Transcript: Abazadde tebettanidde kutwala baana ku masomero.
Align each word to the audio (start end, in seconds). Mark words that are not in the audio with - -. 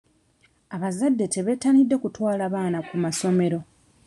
Abazadde 0.75 1.25
tebettanidde 1.33 1.95
kutwala 2.03 2.45
baana 2.53 2.79
ku 2.87 2.95
masomero. 3.03 3.59